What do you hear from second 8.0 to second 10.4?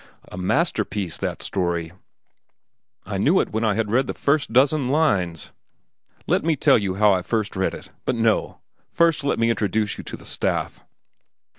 But no; first let me introduce you to the